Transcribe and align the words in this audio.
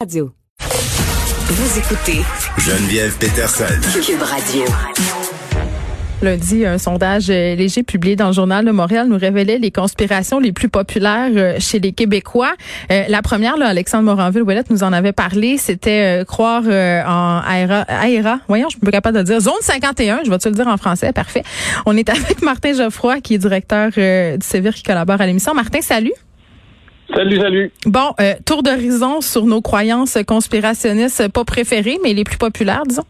Radio. 0.00 0.30
Vous 0.58 1.78
écoutez 1.78 2.22
Geneviève 2.56 3.18
Peterson. 3.18 3.64
Cube 4.00 4.22
Radio. 4.22 4.64
Lundi, 6.22 6.64
un 6.64 6.78
sondage 6.78 7.28
euh, 7.28 7.54
léger 7.54 7.82
publié 7.82 8.16
dans 8.16 8.28
le 8.28 8.32
journal 8.32 8.64
de 8.64 8.70
Montréal 8.70 9.08
nous 9.08 9.18
révélait 9.18 9.58
les 9.58 9.70
conspirations 9.70 10.40
les 10.40 10.52
plus 10.52 10.70
populaires 10.70 11.28
euh, 11.36 11.56
chez 11.58 11.80
les 11.80 11.92
Québécois. 11.92 12.54
Euh, 12.90 13.04
la 13.10 13.20
première, 13.20 13.58
là, 13.58 13.66
Alexandre 13.66 14.04
Moranville-Ouellette 14.04 14.70
nous 14.70 14.82
en 14.84 14.94
avait 14.94 15.12
parlé, 15.12 15.58
c'était 15.58 16.24
croire 16.26 16.62
en 16.64 17.42
AERA. 17.46 18.40
Voyons, 18.48 18.68
je 18.70 18.76
suis 18.76 18.80
pas 18.80 18.92
capable 18.92 19.18
de 19.18 19.22
dire. 19.24 19.40
Zone 19.40 19.52
51, 19.60 20.20
je 20.24 20.30
vais 20.30 20.38
te 20.38 20.48
le 20.48 20.54
dire 20.54 20.66
en 20.66 20.78
français, 20.78 21.12
parfait. 21.12 21.42
On 21.84 21.94
est 21.94 22.08
avec 22.08 22.40
Martin 22.40 22.72
Geoffroy, 22.72 23.20
qui 23.20 23.34
est 23.34 23.38
directeur 23.38 23.90
du 23.90 24.46
Sévir, 24.46 24.72
qui 24.72 24.82
collabore 24.82 25.20
à 25.20 25.26
l'émission. 25.26 25.52
Martin, 25.52 25.82
salut. 25.82 26.14
Salut, 27.14 27.38
salut. 27.38 27.72
Bon, 27.86 28.14
tour 28.44 28.62
d'horizon 28.62 29.20
sur 29.20 29.44
nos 29.44 29.60
croyances 29.60 30.18
conspirationnistes, 30.26 31.28
pas 31.28 31.44
préférées, 31.44 31.98
mais 32.02 32.14
les 32.14 32.24
plus 32.24 32.38
populaires, 32.38 32.84
disons. 32.86 33.04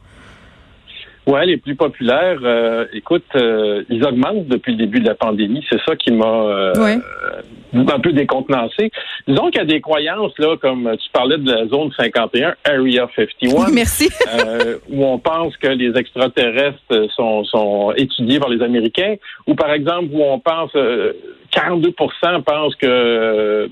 Ouais, 1.30 1.46
les 1.46 1.58
plus 1.58 1.76
populaires, 1.76 2.40
euh, 2.42 2.86
écoute, 2.92 3.22
euh, 3.36 3.84
ils 3.88 4.04
augmentent 4.04 4.48
depuis 4.48 4.72
le 4.72 4.78
début 4.78 4.98
de 4.98 5.06
la 5.06 5.14
pandémie. 5.14 5.64
C'est 5.70 5.78
ça 5.86 5.94
qui 5.94 6.10
m'a 6.10 6.26
euh, 6.26 6.98
un 7.72 8.00
peu 8.00 8.12
décontenancé. 8.12 8.90
Disons 9.28 9.48
qu'il 9.50 9.60
y 9.60 9.62
a 9.62 9.64
des 9.64 9.80
croyances, 9.80 10.36
là, 10.38 10.56
comme 10.60 10.90
tu 11.00 11.08
parlais 11.12 11.38
de 11.38 11.48
la 11.48 11.68
zone 11.68 11.92
51, 11.96 12.56
Area 12.64 13.08
51. 13.14 13.70
merci. 13.72 14.10
où 14.90 15.04
on 15.04 15.20
pense 15.20 15.56
que 15.58 15.68
les 15.68 15.96
extraterrestres 15.96 17.12
sont, 17.14 17.44
sont 17.44 17.92
étudiés 17.96 18.40
par 18.40 18.48
les 18.48 18.60
Américains, 18.60 19.14
ou 19.46 19.54
par 19.54 19.72
exemple 19.72 20.08
où 20.10 20.24
on 20.24 20.40
pense, 20.40 20.72
42 21.52 21.92
pensent 21.92 22.74
que 22.74 23.70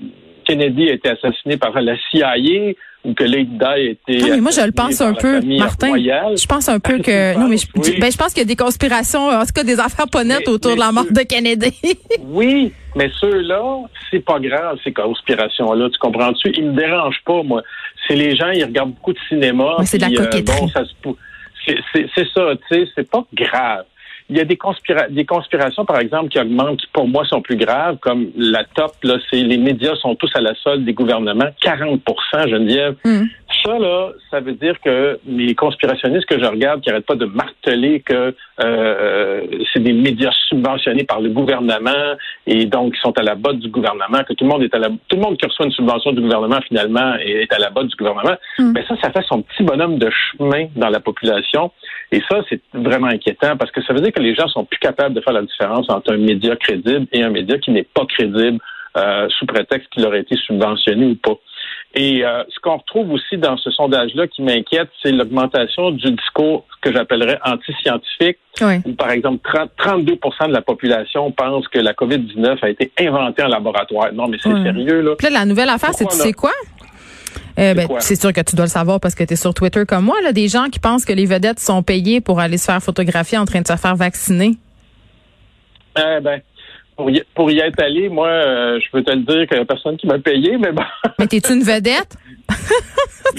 Kennedy 0.49 0.89
a 0.89 0.93
été 0.93 1.09
assassiné 1.09 1.57
par 1.57 1.79
la 1.79 1.95
CIA 2.09 2.73
ou 3.05 3.13
que 3.13 3.23
Lady 3.23 3.57
Di 3.57 3.63
a 3.63 3.77
été. 3.77 4.17
Non, 4.17 4.27
mais 4.29 4.41
moi, 4.41 4.51
je 4.51 4.65
le 4.65 4.71
pense 4.71 4.99
un 4.99 5.13
peu, 5.13 5.39
Martin. 5.41 5.95
Je 5.95 6.45
pense 6.45 6.67
un 6.67 6.79
peu 6.79 6.99
que. 6.99 7.29
Non, 7.39 7.47
mais 7.47 7.57
je, 7.57 7.99
ben, 7.99 8.11
je 8.11 8.17
pense 8.17 8.33
qu'il 8.33 8.39
y 8.39 8.45
a 8.45 8.47
des 8.47 8.55
conspirations, 8.55 9.29
en 9.29 9.45
tout 9.45 9.53
cas 9.53 9.63
des 9.63 9.79
affaires 9.79 10.07
pas 10.11 10.23
nettes 10.23 10.47
autour 10.47 10.75
de 10.75 10.79
la 10.79 10.91
mort 10.91 11.05
de 11.09 11.21
Kennedy. 11.21 11.73
oui, 12.23 12.73
mais 12.95 13.09
ceux-là, 13.19 13.83
c'est 14.09 14.25
pas 14.25 14.39
grave, 14.39 14.77
ces 14.83 14.91
conspirations-là. 14.91 15.89
Tu 15.91 15.99
comprends-tu? 15.99 16.51
Ils 16.57 16.71
me 16.71 16.73
dérangent 16.73 17.23
pas, 17.25 17.43
moi. 17.43 17.61
C'est 18.07 18.15
les 18.15 18.35
gens, 18.35 18.49
ils 18.49 18.65
regardent 18.65 18.93
beaucoup 18.93 19.13
de 19.13 19.19
cinéma. 19.29 19.77
c'est 19.83 19.97
de 19.97 20.03
la 20.03 20.09
euh, 20.09 20.25
coquetterie. 20.25 20.61
bon, 20.61 20.67
ça 20.69 20.83
c'est 21.93 22.27
ça, 22.33 22.51
tu 22.67 22.75
sais, 22.75 22.89
c'est 22.95 23.09
pas 23.09 23.23
grave. 23.33 23.85
Il 24.29 24.37
y 24.37 24.39
a 24.39 24.45
des, 24.45 24.57
conspira 24.57 25.07
des 25.09 25.25
conspirations, 25.25 25.85
par 25.85 25.99
exemple, 25.99 26.29
qui 26.29 26.39
augmentent, 26.39 26.79
qui 26.79 26.87
pour 26.93 27.07
moi 27.07 27.25
sont 27.25 27.41
plus 27.41 27.55
graves, 27.55 27.97
comme 27.97 28.29
la 28.35 28.63
top, 28.63 28.91
là, 29.03 29.15
c'est 29.29 29.41
les 29.41 29.57
médias 29.57 29.95
sont 29.95 30.15
tous 30.15 30.29
à 30.35 30.41
la 30.41 30.53
solde 30.55 30.85
des 30.85 30.93
gouvernements, 30.93 31.49
40% 31.63 32.49
Geneviève. 32.49 32.95
Mm. 33.03 33.23
Ça, 33.63 33.77
là, 33.77 34.11
ça 34.31 34.39
veut 34.39 34.53
dire 34.53 34.79
que 34.79 35.19
les 35.27 35.55
conspirationnistes 35.55 36.25
que 36.25 36.39
je 36.39 36.45
regarde, 36.45 36.81
qui 36.81 36.89
n'arrêtent 36.89 37.05
pas 37.05 37.15
de 37.15 37.25
marteler 37.25 37.99
que 38.01 38.33
euh, 38.61 39.41
c'est 39.73 39.81
des 39.81 39.93
médias 39.93 40.31
subventionnés 40.47 41.03
par 41.03 41.19
le 41.19 41.29
gouvernement 41.29 42.15
et 42.47 42.65
donc 42.65 42.93
ils 42.95 43.01
sont 43.01 43.17
à 43.17 43.23
la 43.23 43.35
botte 43.35 43.59
du 43.59 43.69
gouvernement, 43.69 44.23
que 44.23 44.33
tout 44.33 44.45
le 44.45 44.49
monde 44.49 44.63
est 44.63 44.73
à 44.73 44.79
la 44.79 44.89
tout 44.89 45.15
le 45.15 45.21
monde 45.21 45.37
qui 45.37 45.45
reçoit 45.45 45.65
une 45.65 45.71
subvention 45.71 46.11
du 46.13 46.21
gouvernement 46.21 46.59
finalement 46.67 47.15
est 47.15 47.51
à 47.51 47.59
la 47.59 47.69
botte 47.69 47.87
du 47.87 47.95
gouvernement. 47.95 48.35
Ben 48.57 48.83
ça, 48.87 48.95
ça 49.01 49.11
fait 49.11 49.25
son 49.27 49.41
petit 49.41 49.63
bonhomme 49.63 49.97
de 49.97 50.09
chemin 50.09 50.67
dans 50.75 50.89
la 50.89 50.99
population. 50.99 51.71
Et 52.11 52.21
ça, 52.29 52.41
c'est 52.49 52.61
vraiment 52.73 53.07
inquiétant 53.07 53.55
parce 53.57 53.71
que 53.71 53.83
ça 53.83 53.93
veut 53.93 54.01
dire 54.01 54.11
que 54.11 54.18
les 54.19 54.35
gens 54.35 54.47
sont 54.47 54.65
plus 54.65 54.79
capables 54.79 55.15
de 55.15 55.21
faire 55.21 55.33
la 55.33 55.41
différence 55.41 55.89
entre 55.89 56.13
un 56.13 56.17
média 56.17 56.55
crédible 56.55 57.07
et 57.11 57.23
un 57.23 57.29
média 57.29 57.57
qui 57.57 57.71
n'est 57.71 57.83
pas 57.83 58.05
crédible 58.05 58.59
euh, 58.97 59.27
sous 59.37 59.45
prétexte 59.45 59.89
qu'il 59.89 60.05
aurait 60.05 60.21
été 60.21 60.35
subventionné 60.35 61.05
ou 61.05 61.15
pas. 61.15 61.37
Et 61.95 62.23
euh, 62.23 62.43
ce 62.49 62.59
qu'on 62.59 62.77
retrouve 62.77 63.11
aussi 63.11 63.37
dans 63.37 63.57
ce 63.57 63.71
sondage-là 63.71 64.27
qui 64.27 64.41
m'inquiète, 64.43 64.89
c'est 65.01 65.11
l'augmentation 65.11 65.91
du 65.91 66.11
discours 66.11 66.65
que 66.81 66.93
j'appellerais 66.93 67.39
anti-scientifique. 67.43 68.37
Où, 68.85 68.93
par 68.93 69.11
exemple, 69.11 69.39
32% 69.79 70.47
de 70.47 70.53
la 70.53 70.61
population 70.61 71.31
pense 71.31 71.67
que 71.67 71.79
la 71.79 71.93
COVID-19 71.93 72.57
a 72.61 72.69
été 72.69 72.91
inventée 72.99 73.43
en 73.43 73.47
laboratoire. 73.47 74.11
Non, 74.13 74.27
mais 74.27 74.37
c'est 74.41 74.51
sérieux, 74.51 75.01
là. 75.01 75.15
Puis 75.17 75.27
là, 75.27 75.39
la 75.39 75.45
nouvelle 75.45 75.69
affaire, 75.69 75.93
c'est 75.93 76.05
tu 76.05 76.15
sais 76.15 76.33
quoi? 76.33 76.51
Euh, 77.59 77.73
ben, 77.73 77.87
c'est 77.99 78.19
sûr 78.19 78.31
que 78.31 78.41
tu 78.41 78.55
dois 78.55 78.65
le 78.65 78.71
savoir 78.71 78.99
parce 78.99 79.15
que 79.15 79.23
tu 79.23 79.33
es 79.33 79.35
sur 79.35 79.53
Twitter 79.53 79.83
comme 79.85 80.05
moi, 80.05 80.21
là, 80.23 80.31
des 80.31 80.47
gens 80.47 80.67
qui 80.71 80.79
pensent 80.79 81.03
que 81.03 81.13
les 81.13 81.25
vedettes 81.25 81.59
sont 81.59 81.83
payées 81.83 82.21
pour 82.21 82.39
aller 82.39 82.57
se 82.57 82.65
faire 82.65 82.81
photographier 82.81 83.37
en 83.37 83.45
train 83.45 83.61
de 83.61 83.67
se 83.67 83.75
faire 83.75 83.95
vacciner. 83.95 84.55
Eh 85.97 86.21
ben, 86.21 86.41
pour 87.35 87.51
y, 87.51 87.59
être 87.59 87.81
allé, 87.81 88.09
moi, 88.09 88.27
euh, 88.27 88.79
je 88.83 88.91
peux 88.91 89.03
te 89.03 89.11
le 89.11 89.21
dire 89.21 89.47
qu'il 89.47 89.57
n'y 89.57 89.63
a 89.63 89.65
personne 89.65 89.97
qui 89.97 90.07
m'a 90.07 90.19
payé, 90.19 90.57
mais 90.57 90.71
bon. 90.71 90.83
Mais 91.17 91.27
t'es-tu 91.27 91.53
une 91.53 91.63
vedette? 91.63 92.17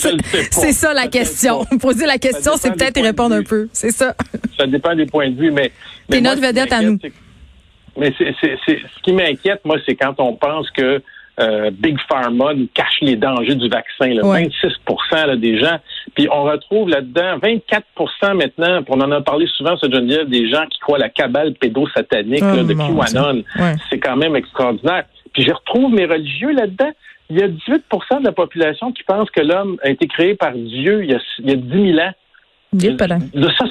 c'est 0.50 0.72
ça 0.72 0.94
la 0.94 1.08
question. 1.08 1.64
Poser 1.80 2.06
la 2.06 2.18
question, 2.18 2.52
c'est 2.56 2.72
peut-être 2.72 2.98
y 2.98 3.02
répondre 3.02 3.34
un 3.34 3.42
peu. 3.42 3.68
C'est 3.72 3.90
ça. 3.90 4.14
Ça 4.58 4.66
dépend 4.66 4.94
des 4.94 5.06
points 5.06 5.30
de 5.30 5.36
vue, 5.36 5.50
mais. 5.50 5.72
T'es 6.08 6.20
notre 6.20 6.40
vedette 6.40 6.72
à 6.72 6.82
nous. 6.82 6.98
Mais 7.98 8.14
c'est, 8.16 8.34
ce 8.40 9.02
qui 9.02 9.12
m'inquiète, 9.12 9.60
moi, 9.64 9.76
c'est 9.84 9.94
quand 9.94 10.14
on 10.18 10.34
pense 10.34 10.70
que 10.70 11.02
euh, 11.40 11.70
Big 11.70 11.96
Pharma 12.08 12.54
nous 12.54 12.68
cache 12.74 13.00
les 13.00 13.16
dangers 13.16 13.54
du 13.54 13.68
vaccin. 13.68 14.08
26% 14.08 15.36
des 15.36 15.58
gens. 15.58 15.78
Puis 16.14 16.28
on 16.30 16.44
retrouve 16.44 16.88
là-dedans 16.88 17.38
24% 17.38 18.34
maintenant, 18.34 18.82
on 18.88 19.00
en 19.00 19.10
a 19.10 19.20
parlé 19.20 19.46
souvent, 19.56 19.76
ce 19.76 19.90
Geneviève, 19.90 20.28
des 20.28 20.50
gens 20.50 20.66
qui 20.66 20.78
croient 20.80 20.98
à 20.98 21.00
la 21.00 21.08
cabale 21.08 21.54
pédosatanique 21.54 22.42
oh, 22.42 22.62
de 22.62 22.74
QAnon. 22.74 23.42
C'est 23.88 23.98
quand 23.98 24.16
même 24.16 24.36
extraordinaire. 24.36 25.04
Puis 25.32 25.44
je 25.44 25.52
retrouve 25.52 25.92
mes 25.92 26.06
religieux 26.06 26.52
là-dedans. 26.52 26.90
Il 27.30 27.38
y 27.38 27.42
a 27.42 27.48
18% 27.48 28.20
de 28.20 28.24
la 28.24 28.32
population 28.32 28.90
qui 28.92 29.04
pense 29.04 29.30
que 29.30 29.40
l'homme 29.40 29.76
a 29.84 29.90
été 29.90 30.08
créé 30.08 30.34
par 30.34 30.52
Dieu 30.52 31.04
il 31.04 31.10
y 31.10 31.14
a, 31.14 31.20
il 31.38 31.48
y 31.48 31.52
a 31.52 31.56
10 31.56 31.92
000 31.94 31.98
ans. 32.00 32.12
Ça, 33.58 33.64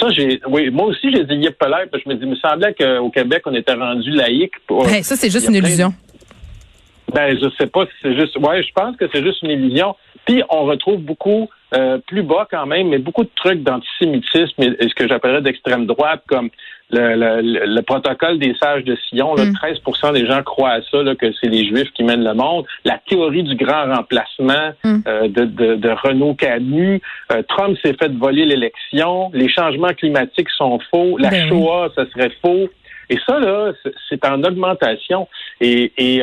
ça 0.00 0.08
j'ai, 0.10 0.40
oui, 0.48 0.70
moi 0.70 0.86
aussi 0.86 1.12
j'ai 1.12 1.24
dit 1.24 1.34
yep 1.36 1.56
parce 1.58 1.90
que 1.90 1.98
je 2.04 2.08
me 2.08 2.14
dis, 2.14 2.22
il 2.22 2.30
me 2.30 2.36
semblait 2.36 2.74
qu'au 2.74 3.10
Québec 3.10 3.42
on 3.46 3.54
était 3.54 3.72
rendu 3.74 4.10
laïque. 4.10 4.54
Pour, 4.66 4.86
ça 4.86 5.16
c'est 5.16 5.30
juste 5.30 5.48
une 5.48 5.56
illusion. 5.56 5.92
Ben, 7.14 7.38
je 7.40 7.48
sais 7.58 7.68
pas 7.68 7.86
si 7.86 7.92
c'est 8.02 8.18
juste. 8.18 8.36
Ouais, 8.38 8.62
je 8.62 8.72
pense 8.72 8.96
que 8.96 9.06
c'est 9.12 9.22
juste 9.22 9.42
une 9.42 9.50
illusion. 9.50 9.94
Puis 10.26 10.42
on 10.48 10.64
retrouve 10.64 11.00
beaucoup 11.00 11.48
euh, 11.74 11.98
plus 12.06 12.22
bas 12.22 12.46
quand 12.50 12.66
même, 12.66 12.88
mais 12.88 12.98
beaucoup 12.98 13.24
de 13.24 13.30
trucs 13.36 13.62
d'antisémitisme 13.62 14.62
et, 14.62 14.88
ce 14.88 14.94
que 14.94 15.06
j'appellerais 15.06 15.42
d'extrême 15.42 15.86
droite, 15.86 16.22
comme 16.26 16.50
le, 16.90 17.80
protocole 17.82 18.38
des 18.38 18.54
sages 18.60 18.84
de 18.84 18.96
Sion. 19.08 19.34
Là, 19.34 19.44
13 19.54 19.78
mm. 19.86 20.12
des 20.12 20.26
gens 20.26 20.42
croient 20.42 20.72
à 20.72 20.82
ça, 20.82 21.02
là, 21.02 21.14
que 21.14 21.32
c'est 21.40 21.48
les 21.48 21.66
Juifs 21.66 21.90
qui 21.94 22.04
mènent 22.04 22.24
le 22.24 22.34
monde. 22.34 22.64
La 22.84 22.98
théorie 23.08 23.42
du 23.42 23.54
grand 23.56 23.94
remplacement 23.94 24.72
mm. 24.84 24.96
euh, 25.06 25.28
de, 25.28 25.44
de, 25.44 25.74
de, 25.76 25.88
Renaud 25.88 26.34
Camus. 26.34 27.00
Euh, 27.32 27.42
Trump 27.48 27.76
s'est 27.84 27.94
fait 27.94 28.12
voler 28.12 28.44
l'élection. 28.44 29.30
Les 29.34 29.48
changements 29.48 29.94
climatiques 29.94 30.50
sont 30.50 30.78
faux. 30.90 31.18
La 31.18 31.30
ben 31.30 31.48
Shoah, 31.48 31.90
ça 31.94 32.06
serait 32.10 32.32
faux. 32.42 32.68
Et 33.10 33.18
ça, 33.26 33.38
là, 33.38 33.72
c'est 34.08 34.24
en 34.24 34.42
augmentation. 34.42 35.28
Et, 35.60 35.92
et 35.98 36.22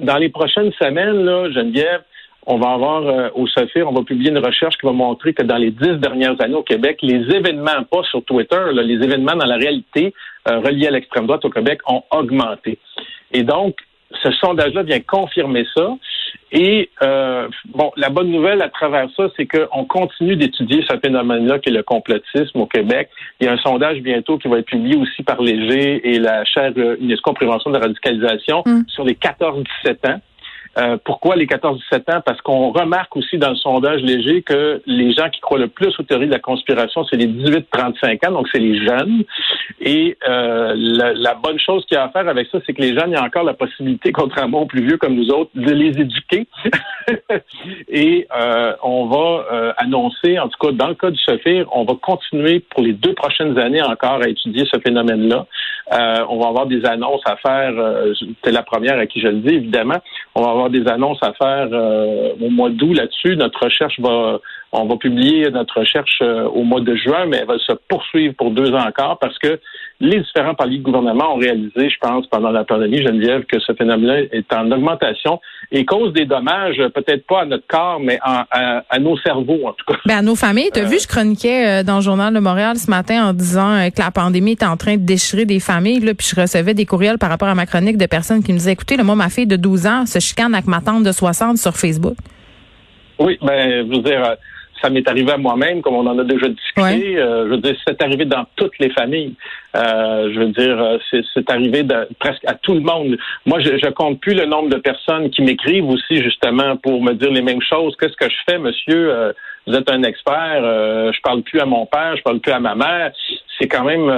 dans 0.00 0.16
les 0.16 0.28
prochaines 0.28 0.72
semaines, 0.72 1.24
là, 1.24 1.50
Geneviève, 1.50 2.02
on 2.46 2.58
va 2.58 2.72
avoir 2.72 3.06
euh, 3.06 3.28
au 3.34 3.46
SOFIR, 3.46 3.88
on 3.88 3.92
va 3.92 4.02
publier 4.02 4.30
une 4.30 4.44
recherche 4.44 4.76
qui 4.76 4.86
va 4.86 4.92
montrer 4.92 5.32
que 5.32 5.42
dans 5.42 5.56
les 5.56 5.70
dix 5.70 5.94
dernières 5.98 6.40
années 6.40 6.54
au 6.54 6.62
Québec, 6.62 6.98
les 7.02 7.30
événements, 7.34 7.84
pas 7.90 8.02
sur 8.04 8.24
Twitter, 8.24 8.60
les 8.72 8.94
événements 8.94 9.36
dans 9.36 9.46
la 9.46 9.56
réalité 9.56 10.12
euh, 10.48 10.58
reliés 10.58 10.88
à 10.88 10.90
l'extrême 10.90 11.26
droite 11.26 11.44
au 11.44 11.50
Québec 11.50 11.80
ont 11.86 12.02
augmenté. 12.10 12.78
Et 13.32 13.44
donc, 13.44 13.76
ce 14.22 14.30
sondage-là 14.32 14.82
vient 14.82 15.00
confirmer 15.00 15.64
ça. 15.74 15.96
Et 16.50 16.90
euh, 17.02 17.48
bon, 17.74 17.92
la 17.96 18.10
bonne 18.10 18.30
nouvelle 18.30 18.60
à 18.62 18.68
travers 18.68 19.08
ça, 19.16 19.28
c'est 19.36 19.46
qu'on 19.46 19.84
continue 19.84 20.36
d'étudier 20.36 20.84
ce 20.88 20.96
phénomène-là 20.98 21.58
qui 21.58 21.70
est 21.70 21.72
le 21.72 21.82
complotisme 21.82 22.60
au 22.60 22.66
Québec. 22.66 23.08
Il 23.40 23.46
y 23.46 23.48
a 23.48 23.52
un 23.52 23.58
sondage 23.58 24.00
bientôt 24.00 24.38
qui 24.38 24.48
va 24.48 24.58
être 24.58 24.66
publié 24.66 24.96
aussi 24.96 25.22
par 25.22 25.40
Léger 25.40 26.06
et 26.08 26.18
la 26.18 26.44
chaire 26.44 26.72
UNESCO 26.76 27.32
Prévention 27.32 27.70
de 27.70 27.78
la 27.78 27.82
radicalisation 27.82 28.62
mm. 28.66 28.82
sur 28.88 29.04
les 29.04 29.14
14-17 29.14 30.12
ans. 30.12 30.20
Euh, 30.78 30.96
pourquoi 31.04 31.36
les 31.36 31.46
14-17 31.46 32.14
ans? 32.14 32.22
Parce 32.24 32.40
qu'on 32.40 32.70
remarque 32.70 33.14
aussi 33.16 33.38
dans 33.38 33.50
le 33.50 33.56
sondage 33.56 34.00
léger 34.00 34.42
que 34.42 34.82
les 34.86 35.12
gens 35.12 35.28
qui 35.28 35.40
croient 35.40 35.58
le 35.58 35.68
plus 35.68 35.94
aux 35.98 36.02
théories 36.02 36.26
de 36.26 36.32
la 36.32 36.38
conspiration, 36.38 37.04
c'est 37.04 37.16
les 37.16 37.26
18-35 37.26 38.28
ans, 38.28 38.32
donc 38.32 38.48
c'est 38.52 38.58
les 38.58 38.78
jeunes. 38.86 39.24
Et 39.80 40.16
euh, 40.28 40.74
la, 40.76 41.34
bonne 41.34 41.58
chose 41.58 41.84
qu'il 41.86 41.96
y 41.96 41.98
a 41.98 42.04
à 42.04 42.08
faire 42.08 42.28
avec 42.28 42.48
ça, 42.50 42.58
c'est 42.64 42.72
que 42.72 42.80
les 42.80 42.94
jeunes, 42.94 43.10
il 43.10 43.14
y 43.14 43.16
a 43.16 43.22
encore 43.22 43.44
la 43.44 43.54
possibilité, 43.54 44.12
contrairement 44.12 44.62
aux 44.62 44.66
plus 44.66 44.82
vieux 44.82 44.96
comme 44.96 45.14
nous 45.14 45.30
autres, 45.30 45.50
de 45.54 45.72
les 45.72 46.00
éduquer. 46.00 46.46
Et 47.88 48.26
euh, 48.36 48.74
on 48.82 49.06
va 49.06 49.74
annoncer, 49.76 50.38
en 50.38 50.48
tout 50.48 50.58
cas 50.60 50.72
dans 50.72 50.88
le 50.88 50.94
cas 50.94 51.10
du 51.10 51.18
SOFIR, 51.18 51.66
on 51.72 51.84
va 51.84 51.94
continuer 52.00 52.60
pour 52.60 52.82
les 52.82 52.92
deux 52.92 53.14
prochaines 53.14 53.58
années 53.58 53.82
encore 53.82 54.22
à 54.22 54.28
étudier 54.28 54.64
ce 54.72 54.78
phénomène-là. 54.80 55.46
on 56.28 56.38
va 56.38 56.48
avoir 56.48 56.66
des 56.66 56.84
annonces 56.84 57.22
à 57.24 57.36
faire. 57.36 57.72
c'est 58.44 58.52
la 58.52 58.62
première 58.62 58.98
à 58.98 59.06
qui 59.06 59.20
je 59.20 59.28
le 59.28 59.38
dis, 59.38 59.54
évidemment. 59.54 59.98
On 60.34 60.42
va 60.42 60.50
avoir 60.50 60.70
des 60.70 60.86
annonces 60.88 61.18
à 61.22 61.32
faire 61.34 61.68
euh, 61.72 62.32
au 62.40 62.48
mois 62.48 62.70
d'août 62.70 62.94
là-dessus. 62.94 63.36
Notre 63.36 63.64
recherche 63.64 63.98
va, 64.00 64.40
on 64.72 64.86
va 64.86 64.96
publier 64.96 65.50
notre 65.50 65.80
recherche 65.80 66.18
euh, 66.22 66.44
au 66.44 66.62
mois 66.62 66.80
de 66.80 66.94
juin, 66.94 67.26
mais 67.26 67.38
elle 67.38 67.46
va 67.46 67.58
se 67.58 67.72
poursuivre 67.88 68.34
pour 68.34 68.50
deux 68.50 68.72
ans 68.72 68.86
encore 68.86 69.18
parce 69.18 69.38
que 69.38 69.60
les 70.00 70.20
différents 70.20 70.54
paliers 70.54 70.78
de 70.78 70.82
gouvernement 70.82 71.34
ont 71.34 71.38
réalisé, 71.38 71.90
je 71.90 71.98
pense, 72.00 72.26
pendant 72.28 72.50
la 72.50 72.64
pandémie, 72.64 73.02
Geneviève, 73.02 73.44
que 73.44 73.60
ce 73.60 73.72
phénomène 73.74 74.28
est 74.32 74.52
en 74.52 74.70
augmentation 74.70 75.40
et 75.70 75.84
cause 75.84 76.12
des 76.12 76.24
dommages, 76.24 76.82
peut-être 76.94 77.21
pas 77.26 77.42
à 77.42 77.44
notre 77.44 77.66
corps, 77.66 78.00
mais 78.00 78.18
à, 78.22 78.98
nos 79.00 79.16
cerveaux, 79.18 79.66
en 79.66 79.72
tout 79.72 79.84
cas. 79.86 79.98
Ben, 80.06 80.18
à 80.18 80.22
nos 80.22 80.36
familles. 80.36 80.70
Tu 80.72 80.80
as 80.80 80.84
vu, 80.84 80.98
je 81.00 81.06
chroniquais 81.06 81.84
dans 81.84 81.96
le 81.96 82.02
journal 82.02 82.32
de 82.34 82.38
Montréal 82.38 82.76
ce 82.76 82.90
matin 82.90 83.28
en 83.28 83.32
disant 83.32 83.88
que 83.94 84.00
la 84.00 84.10
pandémie 84.10 84.52
est 84.52 84.62
en 84.62 84.76
train 84.76 84.96
de 84.96 85.02
déchirer 85.02 85.44
des 85.44 85.60
familles, 85.60 86.00
là, 86.00 86.14
puis 86.14 86.26
je 86.34 86.40
recevais 86.40 86.74
des 86.74 86.86
courriels 86.86 87.18
par 87.18 87.30
rapport 87.30 87.48
à 87.48 87.54
ma 87.54 87.66
chronique 87.66 87.96
de 87.96 88.06
personnes 88.06 88.42
qui 88.42 88.52
me 88.52 88.58
disaient, 88.58 88.72
écoutez, 88.72 88.96
là, 88.96 89.04
moi, 89.04 89.14
ma 89.14 89.28
fille 89.28 89.46
de 89.46 89.56
12 89.56 89.86
ans 89.86 90.06
se 90.06 90.18
chicane 90.18 90.54
avec 90.54 90.66
ma 90.66 90.80
tante 90.80 91.04
de 91.04 91.12
60 91.12 91.58
sur 91.58 91.76
Facebook. 91.76 92.16
Oui, 93.18 93.38
ben, 93.42 93.86
je 93.86 93.96
veux 93.96 94.02
dire, 94.02 94.36
ça 94.82 94.90
m'est 94.90 95.08
arrivé 95.08 95.30
à 95.32 95.38
moi-même, 95.38 95.80
comme 95.80 95.94
on 95.94 96.06
en 96.06 96.18
a 96.18 96.24
déjà 96.24 96.48
discuté. 96.48 97.16
Euh, 97.16 97.44
je 97.46 97.50
veux 97.50 97.58
dire, 97.58 97.76
c'est 97.86 98.02
arrivé 98.02 98.24
dans 98.24 98.44
toutes 98.56 98.78
les 98.78 98.90
familles. 98.90 99.34
Euh, 99.76 100.30
je 100.34 100.38
veux 100.40 100.48
dire, 100.48 100.82
euh, 100.82 100.98
c'est 101.34 101.50
arrivé 101.50 101.84
presque 102.18 102.44
à 102.46 102.54
tout 102.54 102.74
le 102.74 102.80
monde. 102.80 103.16
Moi, 103.46 103.60
je, 103.60 103.78
je 103.82 103.90
compte 103.90 104.20
plus 104.20 104.34
le 104.34 104.46
nombre 104.46 104.68
de 104.68 104.76
personnes 104.76 105.30
qui 105.30 105.42
m'écrivent 105.42 105.88
aussi 105.88 106.22
justement 106.22 106.76
pour 106.76 107.00
me 107.02 107.12
dire 107.12 107.30
les 107.30 107.42
mêmes 107.42 107.62
choses. 107.62 107.94
Qu'est-ce 107.98 108.16
que 108.16 108.28
je 108.28 108.36
fais, 108.48 108.58
monsieur? 108.58 109.32
Vous 109.66 109.74
êtes 109.74 109.88
un 109.90 110.02
expert. 110.02 110.62
je 111.12 111.20
parle 111.22 111.42
plus 111.42 111.60
à 111.60 111.66
mon 111.66 111.86
père, 111.86 112.16
je 112.16 112.22
parle 112.22 112.40
plus 112.40 112.52
à 112.52 112.58
ma 112.58 112.74
mère. 112.74 113.12
C'est 113.58 113.68
quand 113.68 113.84
même 113.84 114.10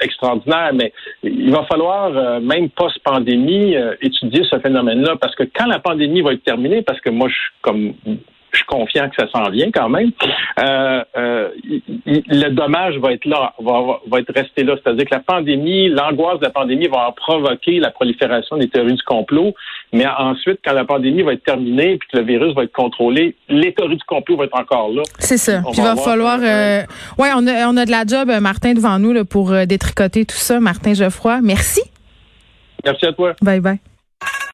extraordinaire. 0.00 0.70
Mais 0.72 0.92
il 1.24 1.50
va 1.50 1.64
falloir, 1.64 2.40
même 2.40 2.70
post-pandémie, 2.70 3.74
étudier 4.00 4.44
ce 4.48 4.58
phénomène-là 4.60 5.16
parce 5.20 5.34
que 5.34 5.42
quand 5.42 5.66
la 5.66 5.80
pandémie 5.80 6.22
va 6.22 6.32
être 6.32 6.44
terminée, 6.44 6.82
parce 6.82 7.00
que 7.00 7.10
moi, 7.10 7.28
je 7.28 7.34
suis 7.34 7.50
comme 7.60 7.94
je 8.52 8.58
suis 8.58 8.66
confiant 8.66 9.08
que 9.08 9.16
ça 9.16 9.28
s'en 9.30 9.50
vient 9.50 9.70
quand 9.70 9.88
même. 9.88 10.10
Euh, 10.58 11.04
euh, 11.16 11.48
le 12.06 12.48
dommage 12.50 12.96
va 12.98 13.12
être 13.12 13.24
là, 13.24 13.52
va, 13.60 14.00
va 14.06 14.20
être 14.20 14.32
resté 14.34 14.64
là. 14.64 14.76
C'est-à-dire 14.82 15.04
que 15.04 15.14
la 15.14 15.20
pandémie, 15.20 15.88
l'angoisse 15.88 16.38
de 16.40 16.44
la 16.44 16.50
pandémie 16.50 16.88
va 16.88 17.12
provoquer 17.16 17.78
la 17.78 17.90
prolifération 17.90 18.56
des 18.56 18.68
théories 18.68 18.94
du 18.94 19.02
complot. 19.02 19.54
Mais 19.92 20.06
ensuite, 20.06 20.60
quand 20.64 20.72
la 20.72 20.84
pandémie 20.84 21.22
va 21.22 21.34
être 21.34 21.44
terminée 21.44 21.98
puis 21.98 22.08
que 22.12 22.18
le 22.18 22.24
virus 22.24 22.54
va 22.54 22.64
être 22.64 22.72
contrôlé, 22.72 23.36
les 23.48 23.72
théories 23.74 23.96
du 23.96 24.04
complot 24.04 24.36
vont 24.36 24.44
être 24.44 24.58
encore 24.58 24.90
là. 24.90 25.02
C'est 25.18 25.38
ça. 25.38 25.60
puis 25.70 25.78
il 25.78 25.82
va, 25.82 25.96
falloir. 25.96 26.38
Euh, 26.42 26.82
ouais, 27.18 27.30
on 27.36 27.46
a, 27.46 27.68
on 27.68 27.76
a 27.76 27.84
de 27.84 27.90
la 27.90 28.04
job, 28.06 28.30
Martin, 28.40 28.74
devant 28.74 28.98
nous 28.98 29.12
là, 29.12 29.24
pour 29.24 29.52
détricoter 29.66 30.24
tout 30.24 30.36
ça. 30.36 30.60
Martin 30.60 30.94
Geoffroy, 30.94 31.40
merci. 31.42 31.82
Merci 32.84 33.06
à 33.06 33.12
toi. 33.12 33.34
Bye 33.42 33.60
bye. 33.60 33.78